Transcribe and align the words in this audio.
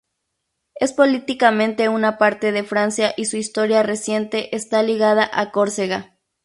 Es 0.73 0.93
políticamente 0.93 1.87
una 1.87 2.17
parte 2.17 2.51
de 2.51 2.63
Francia 2.63 3.13
y 3.17 3.25
su 3.25 3.37
historia 3.37 3.83
reciente 3.83 4.55
está 4.55 4.81
ligada 4.81 5.29
a 5.31 5.51
Córcega. 5.51 6.17